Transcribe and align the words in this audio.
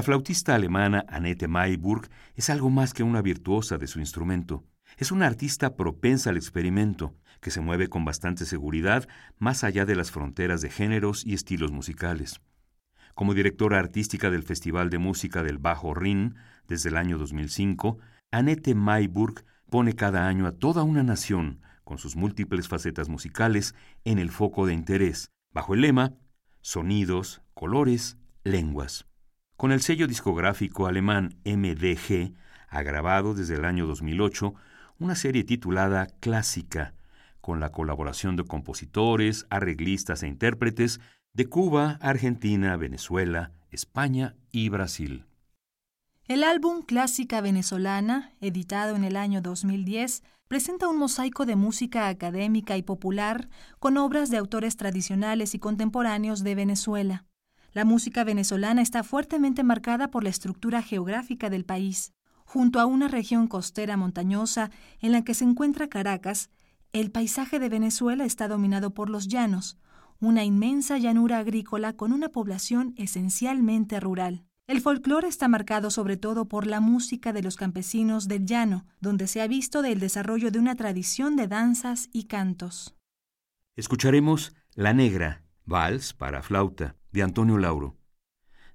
La 0.00 0.04
flautista 0.04 0.54
alemana 0.54 1.04
Annette 1.10 1.46
Mayburg 1.46 2.08
es 2.34 2.48
algo 2.48 2.70
más 2.70 2.94
que 2.94 3.02
una 3.02 3.20
virtuosa 3.20 3.76
de 3.76 3.86
su 3.86 4.00
instrumento. 4.00 4.64
Es 4.96 5.12
una 5.12 5.26
artista 5.26 5.76
propensa 5.76 6.30
al 6.30 6.38
experimento, 6.38 7.14
que 7.42 7.50
se 7.50 7.60
mueve 7.60 7.88
con 7.88 8.06
bastante 8.06 8.46
seguridad 8.46 9.06
más 9.38 9.62
allá 9.62 9.84
de 9.84 9.94
las 9.96 10.10
fronteras 10.10 10.62
de 10.62 10.70
géneros 10.70 11.26
y 11.26 11.34
estilos 11.34 11.70
musicales. 11.70 12.40
Como 13.14 13.34
directora 13.34 13.78
artística 13.78 14.30
del 14.30 14.42
Festival 14.42 14.88
de 14.88 14.96
Música 14.96 15.42
del 15.42 15.58
Bajo 15.58 15.92
Rin 15.92 16.34
desde 16.66 16.88
el 16.88 16.96
año 16.96 17.18
2005, 17.18 17.98
Annette 18.30 18.74
Mayburg 18.74 19.44
pone 19.68 19.92
cada 19.92 20.28
año 20.28 20.46
a 20.46 20.52
toda 20.52 20.82
una 20.82 21.02
nación, 21.02 21.60
con 21.84 21.98
sus 21.98 22.16
múltiples 22.16 22.68
facetas 22.68 23.10
musicales, 23.10 23.74
en 24.06 24.18
el 24.18 24.30
foco 24.30 24.64
de 24.64 24.72
interés, 24.72 25.30
bajo 25.52 25.74
el 25.74 25.82
lema 25.82 26.14
Sonidos, 26.62 27.42
colores, 27.52 28.16
lenguas. 28.44 29.09
Con 29.60 29.72
el 29.72 29.82
sello 29.82 30.06
discográfico 30.06 30.86
alemán 30.86 31.36
MDG, 31.44 32.32
ha 32.70 32.82
grabado 32.82 33.34
desde 33.34 33.56
el 33.56 33.66
año 33.66 33.86
2008 33.86 34.54
una 34.98 35.14
serie 35.14 35.44
titulada 35.44 36.06
Clásica, 36.20 36.94
con 37.42 37.60
la 37.60 37.70
colaboración 37.70 38.36
de 38.36 38.44
compositores, 38.44 39.46
arreglistas 39.50 40.22
e 40.22 40.28
intérpretes 40.28 40.98
de 41.34 41.44
Cuba, 41.44 41.98
Argentina, 42.00 42.74
Venezuela, 42.78 43.52
España 43.70 44.34
y 44.50 44.70
Brasil. 44.70 45.26
El 46.26 46.42
álbum 46.42 46.80
Clásica 46.80 47.42
Venezolana, 47.42 48.32
editado 48.40 48.96
en 48.96 49.04
el 49.04 49.14
año 49.14 49.42
2010, 49.42 50.22
presenta 50.48 50.88
un 50.88 50.96
mosaico 50.96 51.44
de 51.44 51.56
música 51.56 52.08
académica 52.08 52.78
y 52.78 52.82
popular 52.82 53.50
con 53.78 53.98
obras 53.98 54.30
de 54.30 54.38
autores 54.38 54.78
tradicionales 54.78 55.54
y 55.54 55.58
contemporáneos 55.58 56.44
de 56.44 56.54
Venezuela. 56.54 57.26
La 57.72 57.84
música 57.84 58.24
venezolana 58.24 58.82
está 58.82 59.04
fuertemente 59.04 59.62
marcada 59.62 60.10
por 60.10 60.24
la 60.24 60.30
estructura 60.30 60.82
geográfica 60.82 61.50
del 61.50 61.64
país. 61.64 62.12
Junto 62.44 62.80
a 62.80 62.86
una 62.86 63.06
región 63.06 63.46
costera 63.46 63.96
montañosa 63.96 64.70
en 65.00 65.12
la 65.12 65.22
que 65.22 65.34
se 65.34 65.44
encuentra 65.44 65.88
Caracas, 65.88 66.50
el 66.92 67.12
paisaje 67.12 67.60
de 67.60 67.68
Venezuela 67.68 68.24
está 68.24 68.48
dominado 68.48 68.92
por 68.92 69.08
los 69.08 69.28
llanos, 69.28 69.78
una 70.18 70.42
inmensa 70.44 70.98
llanura 70.98 71.38
agrícola 71.38 71.92
con 71.92 72.12
una 72.12 72.30
población 72.30 72.92
esencialmente 72.96 74.00
rural. 74.00 74.44
El 74.66 74.80
folclore 74.80 75.28
está 75.28 75.46
marcado 75.46 75.90
sobre 75.90 76.16
todo 76.16 76.46
por 76.46 76.66
la 76.66 76.80
música 76.80 77.32
de 77.32 77.42
los 77.42 77.56
campesinos 77.56 78.26
del 78.26 78.46
llano, 78.46 78.86
donde 79.00 79.28
se 79.28 79.40
ha 79.40 79.46
visto 79.46 79.82
del 79.82 80.00
desarrollo 80.00 80.50
de 80.50 80.58
una 80.58 80.74
tradición 80.74 81.36
de 81.36 81.46
danzas 81.46 82.08
y 82.12 82.24
cantos. 82.24 82.96
Escucharemos 83.76 84.54
La 84.74 84.92
Negra, 84.92 85.44
Vals 85.64 86.12
para 86.12 86.42
flauta, 86.42 86.96
de 87.12 87.22
Antonio 87.22 87.58
Lauro. 87.58 87.96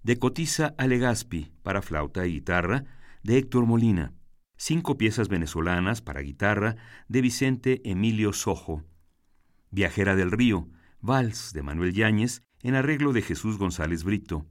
De 0.03 0.17
Cotiza 0.19 0.75
a 0.77 0.87
Legazpi 0.87 1.51
para 1.63 1.81
flauta 1.81 2.25
y 2.27 2.33
guitarra, 2.33 2.85
de 3.23 3.37
Héctor 3.37 3.65
Molina. 3.65 4.13
Cinco 4.57 4.97
piezas 4.97 5.27
venezolanas 5.27 6.01
para 6.01 6.21
guitarra, 6.21 6.75
de 7.07 7.21
Vicente 7.21 7.81
Emilio 7.83 8.31
Sojo. 8.33 8.83
Viajera 9.71 10.15
del 10.15 10.31
Río, 10.31 10.69
Vals 11.01 11.51
de 11.53 11.63
Manuel 11.63 11.93
Yáñez, 11.93 12.43
en 12.61 12.75
arreglo 12.75 13.13
de 13.13 13.21
Jesús 13.21 13.57
González 13.57 14.03
Brito. 14.03 14.45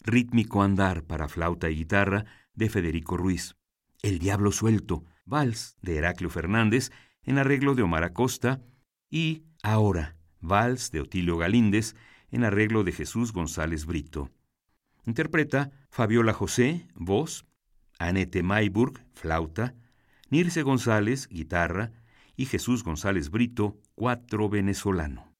Rítmico 0.00 0.62
Andar 0.62 1.04
para 1.04 1.28
flauta 1.28 1.70
y 1.70 1.76
guitarra, 1.76 2.26
de 2.54 2.68
Federico 2.68 3.16
Ruiz. 3.16 3.56
El 4.02 4.18
Diablo 4.18 4.52
Suelto, 4.52 5.04
Vals 5.24 5.76
de 5.82 5.96
Heraclio 5.96 6.30
Fernández, 6.30 6.90
en 7.22 7.38
arreglo 7.38 7.74
de 7.74 7.82
Omar 7.82 8.04
Acosta. 8.04 8.60
Y 9.10 9.44
Ahora, 9.62 10.16
Vals 10.40 10.90
de 10.92 11.00
Otilio 11.00 11.38
Galíndez, 11.38 11.96
en 12.30 12.44
arreglo 12.44 12.84
de 12.84 12.92
Jesús 12.92 13.32
González 13.32 13.86
Brito. 13.86 14.30
Interpreta 15.04 15.70
Fabiola 15.88 16.32
José, 16.32 16.88
voz, 16.94 17.46
Anete 17.98 18.42
Mayburg, 18.42 19.04
flauta, 19.14 19.74
Nirce 20.28 20.62
González, 20.62 21.28
guitarra, 21.28 21.92
y 22.36 22.46
Jesús 22.46 22.84
González 22.84 23.30
Brito, 23.30 23.78
cuatro 23.94 24.48
venezolano. 24.48 25.35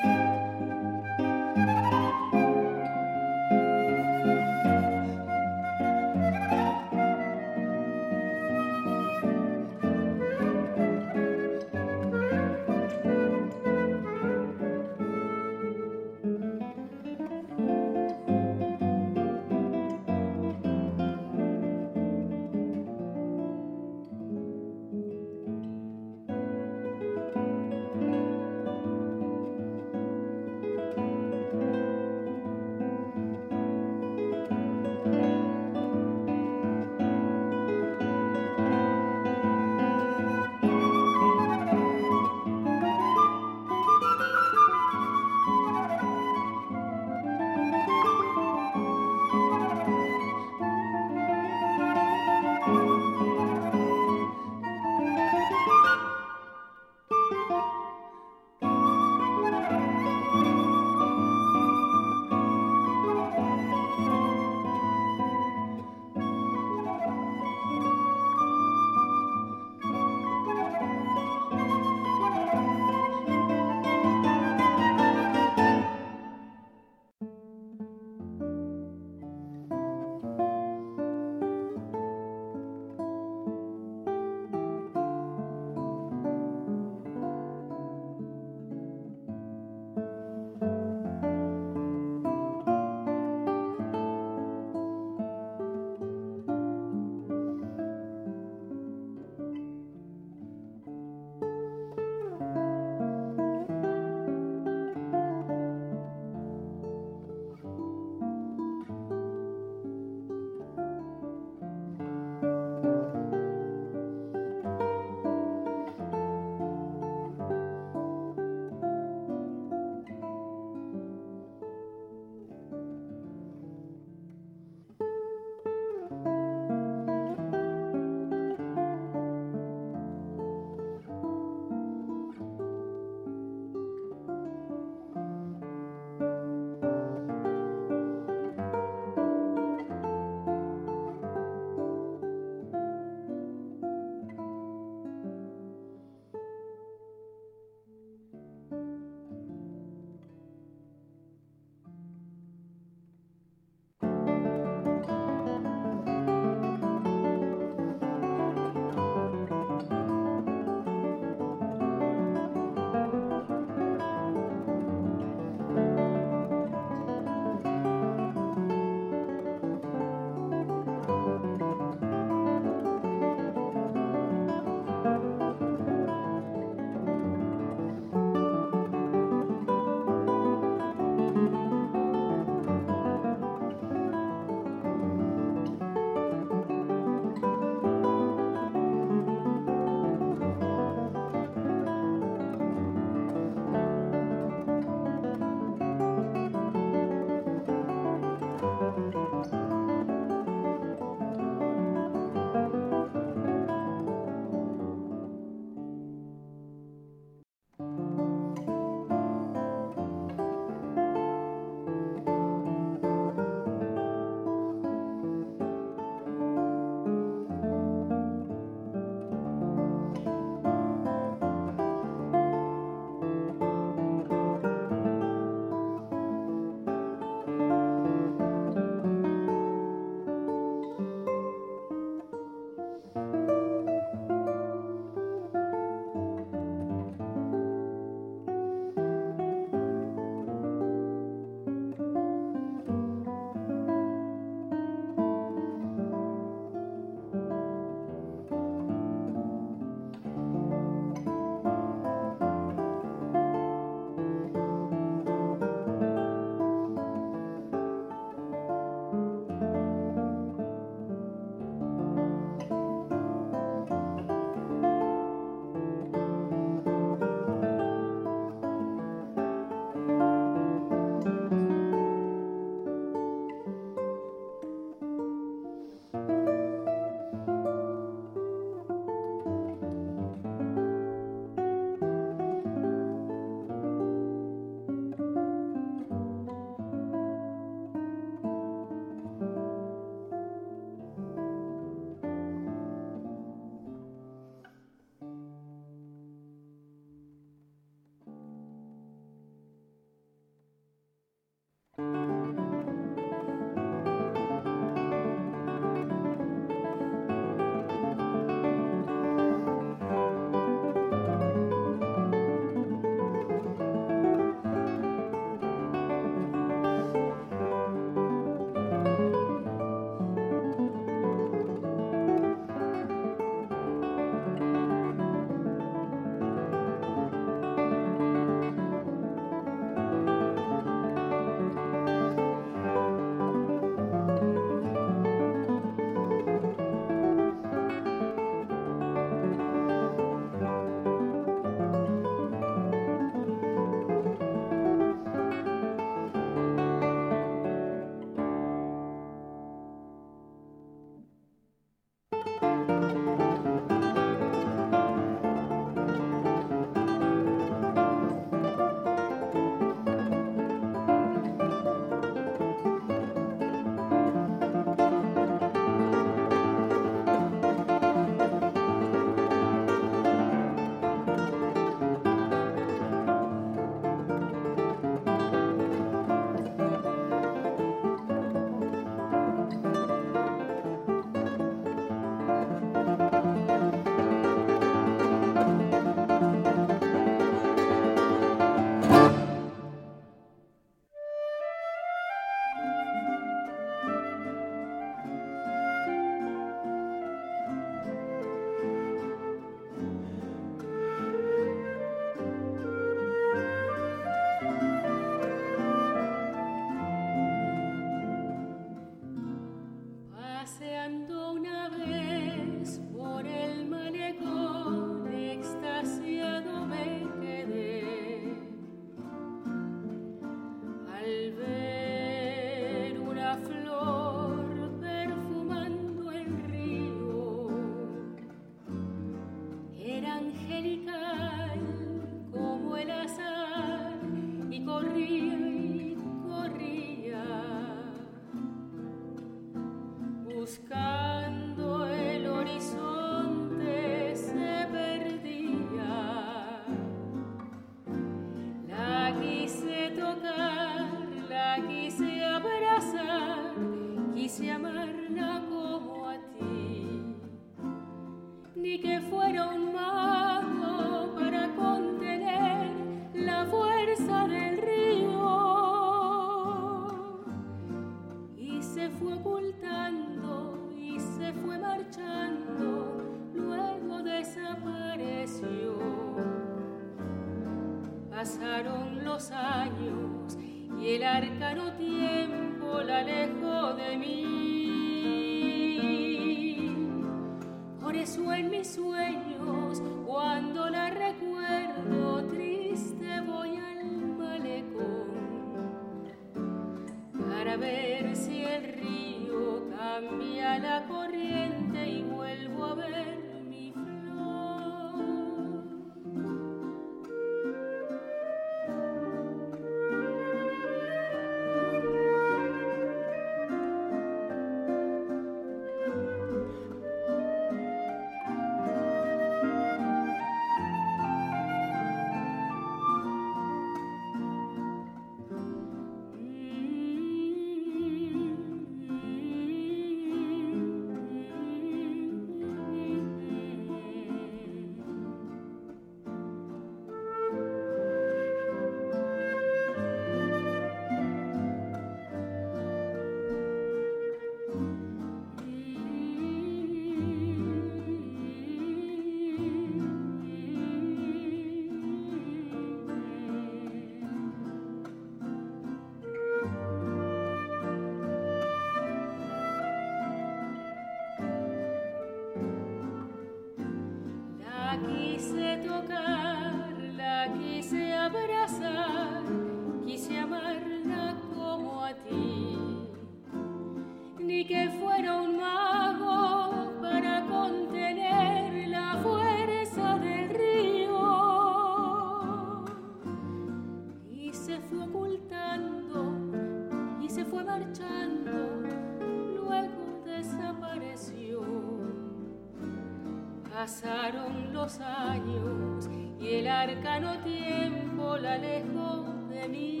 Arcano 596.84 597.38
tiempo 597.38 598.36
la 598.36 598.54
alejó 598.54 599.24
de 599.48 599.68
mí. 599.68 600.00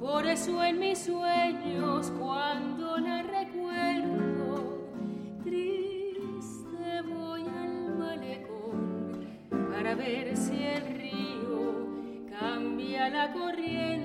Por 0.00 0.26
eso 0.26 0.64
en 0.64 0.80
mis 0.80 0.98
sueños 0.98 2.12
cuando 2.18 2.98
la 2.98 3.22
recuerdo, 3.22 4.88
triste 5.44 7.02
voy 7.08 7.42
al 7.42 7.94
malecón 7.96 9.28
para 9.70 9.94
ver 9.94 10.36
si 10.36 10.64
el 10.64 10.98
río 10.98 11.86
cambia 12.28 13.08
la 13.10 13.32
corriente 13.32 13.95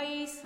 voice 0.03 0.43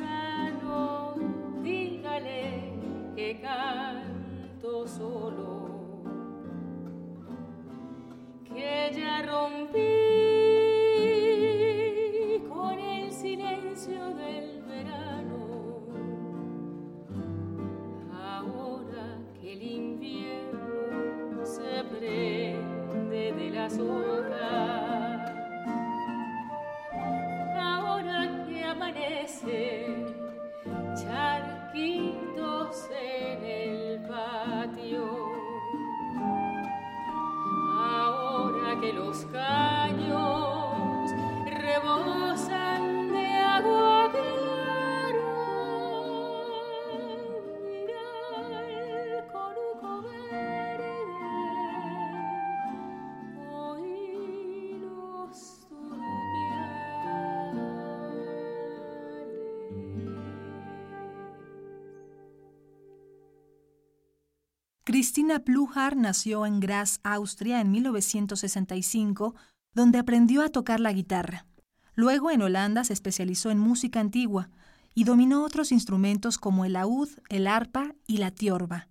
Cristina 65.17 65.39
Pluhar 65.39 65.95
nació 65.95 66.45
en 66.45 66.59
Graz, 66.59 66.99
Austria, 67.01 67.59
en 67.59 67.71
1965, 67.71 69.33
donde 69.73 69.97
aprendió 69.97 70.43
a 70.43 70.49
tocar 70.49 70.79
la 70.79 70.93
guitarra. 70.93 71.47
Luego 71.95 72.29
en 72.29 72.43
Holanda 72.43 72.83
se 72.83 72.93
especializó 72.93 73.49
en 73.49 73.57
música 73.57 73.99
antigua 73.99 74.51
y 74.93 75.05
dominó 75.05 75.43
otros 75.43 75.71
instrumentos 75.71 76.37
como 76.37 76.65
el 76.65 76.73
laúd, 76.73 77.09
el 77.29 77.47
arpa 77.47 77.95
y 78.05 78.17
la 78.17 78.29
tiorba. 78.29 78.89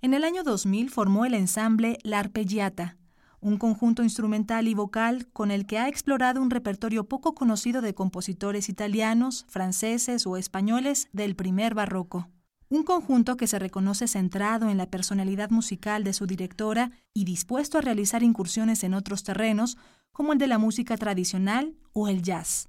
En 0.00 0.14
el 0.14 0.24
año 0.24 0.42
2000 0.42 0.90
formó 0.90 1.24
el 1.24 1.34
ensamble 1.34 1.98
La 2.02 2.18
Arpeggiata, 2.18 2.96
un 3.38 3.56
conjunto 3.56 4.02
instrumental 4.02 4.66
y 4.66 4.74
vocal 4.74 5.28
con 5.32 5.52
el 5.52 5.64
que 5.64 5.78
ha 5.78 5.86
explorado 5.86 6.42
un 6.42 6.50
repertorio 6.50 7.04
poco 7.04 7.36
conocido 7.36 7.82
de 7.82 7.94
compositores 7.94 8.68
italianos, 8.68 9.46
franceses 9.48 10.26
o 10.26 10.36
españoles 10.36 11.08
del 11.12 11.36
primer 11.36 11.74
barroco. 11.76 12.28
Un 12.70 12.82
conjunto 12.82 13.36
que 13.36 13.46
se 13.46 13.58
reconoce 13.58 14.08
centrado 14.08 14.68
en 14.68 14.76
la 14.76 14.90
personalidad 14.90 15.50
musical 15.50 16.04
de 16.04 16.12
su 16.12 16.26
directora 16.26 16.90
y 17.14 17.24
dispuesto 17.24 17.78
a 17.78 17.80
realizar 17.80 18.22
incursiones 18.22 18.84
en 18.84 18.92
otros 18.92 19.22
terrenos, 19.22 19.78
como 20.12 20.34
el 20.34 20.38
de 20.38 20.48
la 20.48 20.58
música 20.58 20.96
tradicional 20.98 21.76
o 21.92 22.08
el 22.08 22.22
jazz. 22.22 22.68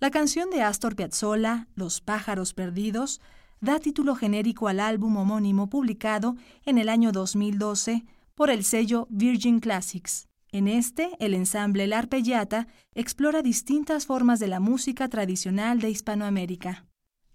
La 0.00 0.10
canción 0.10 0.50
de 0.50 0.62
Astor 0.62 0.96
Piazzolla, 0.96 1.68
Los 1.76 2.00
pájaros 2.00 2.52
perdidos, 2.52 3.20
da 3.60 3.78
título 3.78 4.16
genérico 4.16 4.66
al 4.66 4.80
álbum 4.80 5.16
homónimo 5.16 5.68
publicado 5.68 6.34
en 6.64 6.78
el 6.78 6.88
año 6.88 7.12
2012 7.12 8.04
por 8.34 8.50
el 8.50 8.64
sello 8.64 9.06
Virgin 9.08 9.60
Classics. 9.60 10.26
En 10.50 10.66
este, 10.66 11.10
el 11.20 11.34
ensamble 11.34 11.86
La 11.86 12.00
Arpellata 12.00 12.66
explora 12.94 13.40
distintas 13.40 14.04
formas 14.06 14.40
de 14.40 14.48
la 14.48 14.58
música 14.58 15.08
tradicional 15.08 15.80
de 15.80 15.90
Hispanoamérica. 15.90 16.84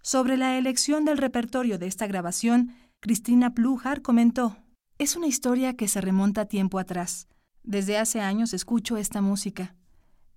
Sobre 0.08 0.38
la 0.38 0.56
elección 0.56 1.04
del 1.04 1.18
repertorio 1.18 1.78
de 1.78 1.86
esta 1.86 2.06
grabación, 2.06 2.72
Cristina 2.98 3.52
Plujar 3.52 4.00
comentó, 4.00 4.56
es 4.96 5.16
una 5.16 5.26
historia 5.26 5.76
que 5.76 5.86
se 5.86 6.00
remonta 6.00 6.46
tiempo 6.46 6.78
atrás. 6.78 7.28
Desde 7.62 7.98
hace 7.98 8.22
años 8.22 8.54
escucho 8.54 8.96
esta 8.96 9.20
música. 9.20 9.76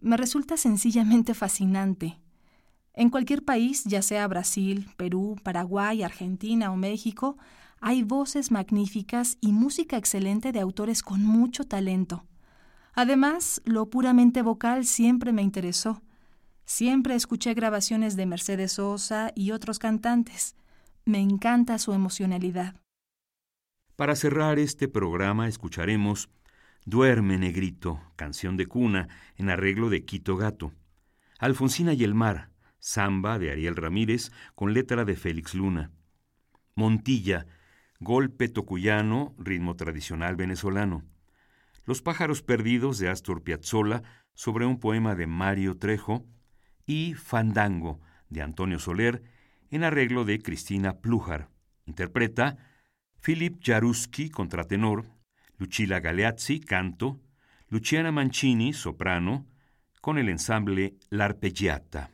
Me 0.02 0.18
resulta 0.18 0.58
sencillamente 0.58 1.34
fascinante. 1.34 2.20
En 2.94 3.10
cualquier 3.10 3.46
país, 3.46 3.86
ya 3.86 4.02
sea 4.02 4.28
Brasil, 4.28 4.90
Perú, 4.98 5.38
Paraguay, 5.42 6.04
Argentina 6.04 6.70
o 6.70 6.76
México, 6.76 7.38
hay 7.80 8.04
voces 8.04 8.52
magníficas 8.52 9.38
y 9.40 9.54
música 9.54 9.96
excelente 9.96 10.52
de 10.52 10.60
autores 10.60 11.02
con 11.02 11.24
mucho 11.24 11.64
talento. 11.64 12.26
Además, 12.94 13.62
lo 13.64 13.90
puramente 13.90 14.42
vocal 14.42 14.84
siempre 14.84 15.32
me 15.32 15.44
interesó. 15.44 16.02
Siempre 16.74 17.16
escuché 17.16 17.54
grabaciones 17.54 18.16
de 18.16 18.26
Mercedes 18.26 18.72
Sosa 18.72 19.34
y 19.36 19.52
otros 19.52 19.78
cantantes. 19.78 20.56
Me 21.04 21.20
encanta 21.20 21.78
su 21.80 21.92
emocionalidad. 21.92 22.78
Para 23.98 24.16
cerrar 24.16 24.58
este 24.58 24.88
programa 24.88 25.50
escucharemos 25.50 26.30
Duerme, 26.86 27.38
negrito, 27.38 28.00
canción 28.16 28.56
de 28.56 28.68
cuna, 28.68 29.10
en 29.36 29.50
arreglo 29.50 29.90
de 29.90 30.06
Quito 30.06 30.38
Gato. 30.38 30.72
Alfonsina 31.40 31.92
y 31.92 32.06
el 32.06 32.14
mar, 32.14 32.52
samba 32.80 33.38
de 33.38 33.52
Ariel 33.52 33.76
Ramírez, 33.76 34.32
con 34.56 34.74
letra 34.74 35.04
de 35.04 35.18
Félix 35.18 35.54
Luna. 35.54 35.92
Montilla, 36.76 37.48
golpe 38.00 38.48
tocuyano, 38.48 39.36
ritmo 39.38 39.76
tradicional 39.76 40.38
venezolano. 40.38 41.04
Los 41.84 42.02
pájaros 42.02 42.42
perdidos 42.42 42.98
de 42.98 43.10
Astor 43.10 43.44
Piazzolla, 43.44 44.04
sobre 44.36 44.66
un 44.66 44.80
poema 44.80 45.16
de 45.16 45.28
Mario 45.28 45.78
Trejo. 45.78 46.26
Y 46.92 47.14
Fandango, 47.14 48.02
de 48.28 48.42
Antonio 48.42 48.78
Soler, 48.78 49.24
en 49.70 49.86
arreglo 49.86 50.26
de 50.26 50.42
Cristina 50.42 51.00
Plujar. 51.00 51.48
Interpreta 51.86 52.58
Philip 53.22 53.62
Jaruski, 53.64 54.30
contratenor, 54.30 55.06
Lucilla 55.58 56.02
Galeazzi, 56.02 56.60
canto, 56.60 57.22
Luciana 57.70 58.12
Mancini, 58.12 58.74
soprano, 58.74 59.48
con 60.02 60.18
el 60.18 60.28
ensamble 60.28 60.96
L'Arpeggiata. 61.10 62.12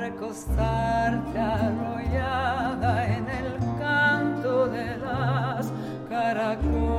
Recostarte 0.00 1.38
arrollada 1.38 3.06
en 3.06 3.28
el 3.28 3.58
canto 3.78 4.66
de 4.68 4.96
las 4.96 5.70
caracolas 6.08 6.89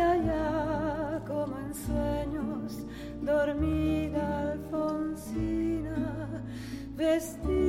allá 0.00 1.20
como 1.26 1.58
en 1.58 1.74
sueños, 1.74 2.86
dormida 3.22 4.52
Alfonsina, 4.52 6.42
vestida. 6.96 7.63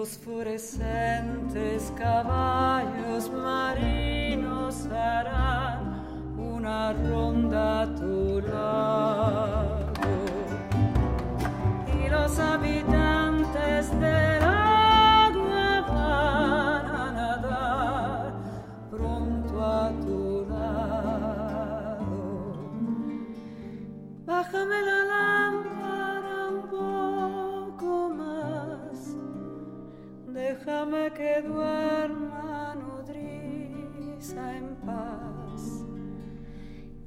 fosforescentes 0.00 1.92
caballos. 1.98 2.69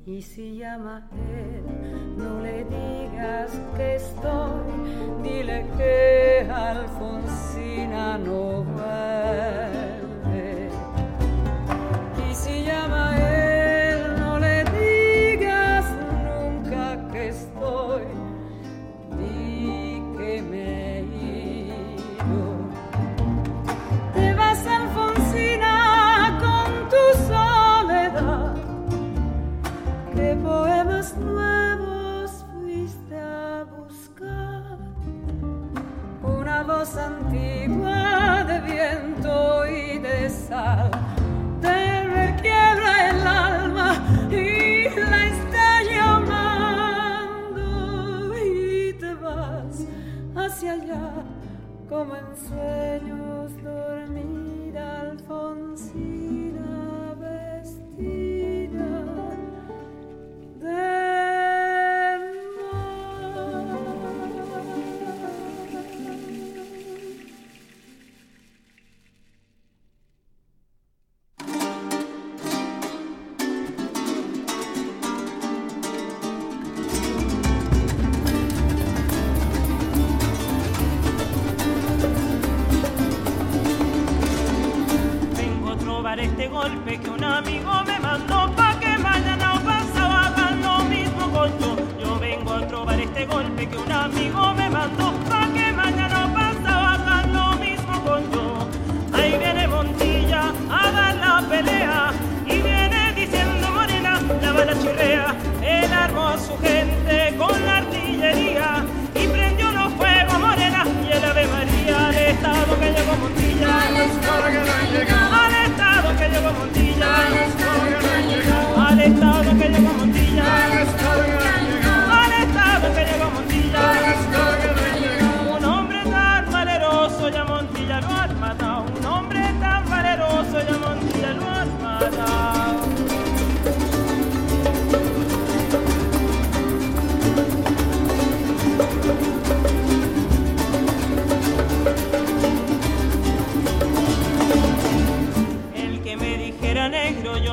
Y 0.06 0.22
si 0.22 0.58
llama 0.58 1.08
él, 1.14 1.64
no 2.18 2.42
le 2.42 2.66
digas 2.66 3.52
que 3.78 3.96
estoy, 3.96 5.24
dile 5.24 5.66
que 5.78 6.46
Alfonsina 6.52 8.18
no 8.18 8.66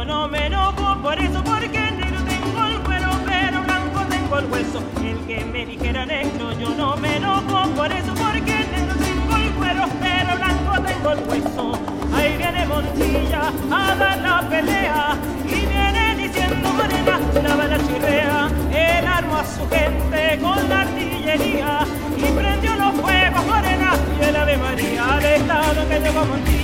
yo 0.01 0.07
no 0.07 0.29
me 0.29 0.47
enojo 0.47 0.97
por 1.03 1.19
eso, 1.19 1.45
porque 1.45 1.79
negro 1.91 2.21
tengo 2.25 2.65
el 2.65 2.81
cuero, 2.81 3.11
pero 3.27 3.63
blanco 3.63 4.01
tengo 4.09 4.39
el 4.39 4.47
hueso. 4.47 4.83
El 5.05 5.19
que 5.27 5.45
me 5.45 5.67
dijera 5.67 6.07
negro, 6.07 6.53
yo 6.59 6.71
no 6.71 6.97
me 6.97 7.17
enojo 7.17 7.69
por 7.77 7.93
eso, 7.93 8.15
porque 8.15 8.55
negro 8.73 8.95
tengo 8.97 9.37
el 9.37 9.51
cuero, 9.59 9.85
pero 10.01 10.37
blanco 10.37 10.81
tengo 10.89 11.11
el 11.13 11.29
hueso. 11.29 11.79
Ahí 12.15 12.35
viene 12.39 12.67
Montilla 12.67 13.53
a 13.71 13.95
dar 13.97 14.19
la 14.23 14.49
pelea 14.49 15.17
y 15.45 15.67
viene 15.67 16.17
diciendo 16.17 16.73
morena, 16.73 17.21
la 17.43 17.57
bala 17.57 17.79
chirrea, 17.87 18.49
él 18.73 19.07
armó 19.07 19.37
a 19.37 19.45
su 19.45 19.69
gente 19.69 20.39
con 20.41 20.69
la 20.71 20.81
artillería 20.81 21.81
y 22.17 22.23
prendió 22.23 22.75
los 22.75 22.95
fuegos 22.95 23.47
morena 23.47 23.93
y 24.19 24.25
el 24.25 24.37
Ave 24.37 24.57
María 24.57 25.15
al 25.15 25.25
estado 25.27 25.89
que 25.89 26.01
llegó 26.01 26.25
Montilla. 26.25 26.61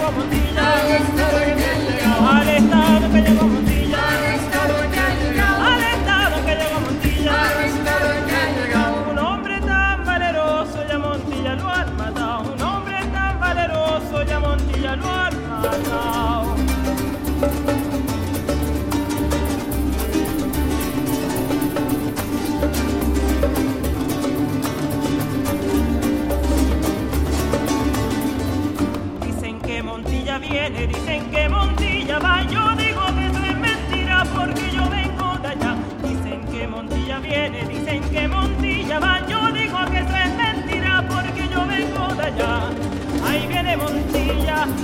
vamos 0.00 0.24
a. 0.24 0.47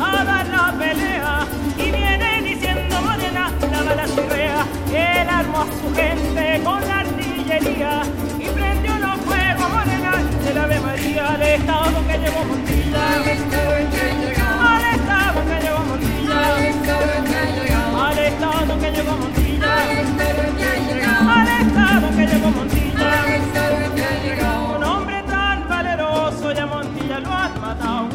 a 0.00 0.24
dar 0.24 0.46
la 0.48 0.74
pelea 0.78 1.46
y 1.76 1.90
viene 1.90 2.42
diciendo 2.42 3.00
morena, 3.02 3.50
la 3.70 3.82
bala 3.82 4.04
chirrea, 4.06 4.66
él 4.92 5.28
armó 5.28 5.60
a 5.62 5.66
su 5.66 5.94
gente 5.94 6.60
con 6.64 6.80
la 6.88 7.00
artillería 7.00 8.02
y 8.38 8.46
prendió 8.48 8.98
los 8.98 9.16
fuegos 9.20 9.70
morena 9.70 10.12
del 10.44 10.58
Ave 10.58 10.80
María 10.80 11.34
al 11.34 11.42
estado 11.42 12.06
que 12.06 12.18
llevó 12.18 12.44
Montilla. 12.44 13.14
Al 13.14 13.28
estado 13.28 13.74
que 13.90 14.06
llegó. 14.20 14.46
Al 14.70 14.84
estado 14.94 15.38
que 15.48 15.56
llegó 15.64 15.80
Montilla. 15.90 16.54
Al 16.54 16.64
estado 16.64 17.14
que 17.24 17.40
llegó. 17.56 18.00
Al 18.04 18.18
estado 18.18 18.72
que 18.80 18.90
llegó 18.90 19.12
Montilla. 19.16 19.72
Al 19.74 19.90
estado 19.98 20.44
que 20.58 20.70
llegó. 20.86 21.30
Al 21.30 21.48
estado 21.48 22.06
que 22.16 22.26
llegó 22.26 22.48
Montilla. 22.50 23.22
Al 23.22 23.28
estado 23.34 23.94
que 23.94 24.08
llegó. 24.24 24.76
Un 24.76 24.84
hombre 24.84 25.22
tan 25.28 25.68
valeroso 25.68 26.52
ya 26.52 26.66
Montilla 26.66 27.20
lo 27.20 27.32
han 27.32 27.60
matado. 27.60 28.13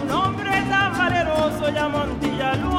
Un 1.69 1.77
hombre 1.77 1.81
tan 1.81 1.93
valeroso 1.93 2.49
ya 2.49 2.49
Montilla 2.49 2.55
lo 2.55 2.78